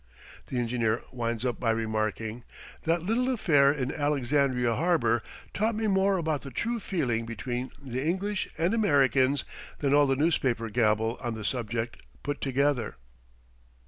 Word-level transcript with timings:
The 0.47 0.57
engineer 0.57 1.03
winds 1.11 1.45
up 1.45 1.59
by 1.59 1.69
remarking: 1.69 2.43
"That 2.85 3.03
little 3.03 3.31
affair 3.31 3.71
in 3.71 3.93
Alexandria 3.93 4.73
harbor 4.73 5.21
taught 5.53 5.75
me 5.75 5.85
more 5.85 6.17
about 6.17 6.41
the 6.41 6.49
true 6.49 6.79
feeling 6.79 7.27
between 7.27 7.69
the 7.79 8.03
English 8.03 8.47
and 8.57 8.73
Americans 8.73 9.43
than 9.77 9.93
all 9.93 10.07
the 10.07 10.15
newspaper 10.15 10.69
gabble 10.69 11.19
on 11.21 11.35
the 11.35 11.45
subject 11.45 11.97
put 12.23 12.41
together." 12.41 12.95